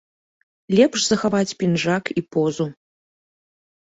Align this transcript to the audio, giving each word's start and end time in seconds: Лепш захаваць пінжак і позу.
Лепш 0.77 1.01
захаваць 1.09 1.57
пінжак 1.59 2.03
і 2.21 2.25
позу. 2.35 2.65